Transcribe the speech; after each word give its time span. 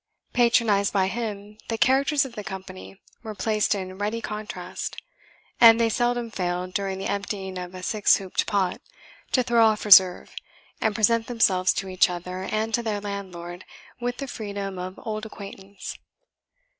Patronized 0.33 0.91
by 0.93 1.05
him 1.05 1.59
the 1.67 1.77
characters 1.77 2.25
of 2.25 2.33
the 2.33 2.43
company 2.43 2.99
were 3.21 3.35
placed 3.35 3.75
in 3.75 3.99
ready 3.99 4.19
contrast; 4.19 4.99
and 5.59 5.79
they 5.79 5.89
seldom 5.89 6.31
failed, 6.31 6.73
during 6.73 6.97
the 6.97 7.05
emptying 7.05 7.59
of 7.59 7.75
a 7.75 7.83
six 7.83 8.15
hooped 8.17 8.47
pot, 8.47 8.81
to 9.31 9.43
throw 9.43 9.63
off 9.63 9.85
reserve, 9.85 10.33
and 10.81 10.95
present 10.95 11.27
themselves 11.27 11.71
to 11.73 11.87
each 11.87 12.09
other, 12.09 12.41
and 12.45 12.73
to 12.73 12.81
their 12.81 12.99
landlord, 12.99 13.63
with 13.99 14.17
the 14.17 14.27
freedom 14.27 14.79
of 14.79 14.99
old 15.05 15.23
acquaintance. 15.23 15.95